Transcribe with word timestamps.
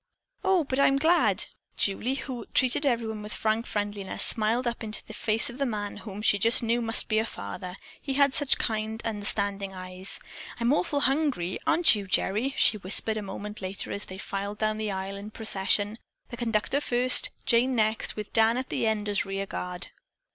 "Oh, 0.43 0.63
but 0.63 0.79
I'm 0.79 0.97
glad," 0.97 1.45
Julie, 1.77 2.15
who 2.15 2.47
treated 2.55 2.87
everyone 2.87 3.21
with 3.21 3.33
frank 3.35 3.67
friendliness, 3.67 4.23
smiled 4.23 4.63
brightly 4.63 4.71
up 4.79 4.83
into 4.83 5.05
the 5.05 5.13
face 5.13 5.47
of 5.47 5.59
the 5.59 5.65
man 5.67 5.97
whom 5.97 6.23
she 6.23 6.39
just 6.39 6.63
knew 6.63 6.81
must 6.81 7.07
be 7.07 7.19
a 7.19 7.23
father, 7.27 7.75
he 8.01 8.13
had 8.15 8.33
such 8.33 8.57
kind, 8.57 8.99
understanding 9.05 9.75
eyes. 9.75 10.19
"I'm 10.59 10.73
awful 10.73 11.01
hungry; 11.01 11.59
aren't 11.67 11.93
you, 11.93 12.07
Gerry?" 12.07 12.55
she 12.57 12.77
whispered, 12.77 13.17
a 13.17 13.21
moment 13.21 13.61
later, 13.61 13.91
as 13.91 14.05
they 14.05 14.17
filed 14.17 14.57
down 14.57 14.79
the 14.79 14.89
aisle 14.89 15.17
in 15.17 15.29
procession, 15.29 15.99
the 16.29 16.35
conductor 16.37 16.81
first, 16.81 17.29
Jane 17.45 17.75
next, 17.75 18.15
with 18.15 18.33
Dan 18.33 18.57
at 18.57 18.69
the 18.69 18.87
end 18.87 19.07
as 19.07 19.23
rear 19.23 19.45
guard. 19.45 19.89